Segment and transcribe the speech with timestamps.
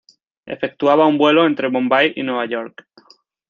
[0.47, 2.87] Efectuaba un vuelo entre Bombay y Nueva York.